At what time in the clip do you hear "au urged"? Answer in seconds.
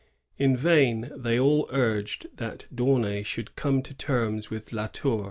1.39-2.25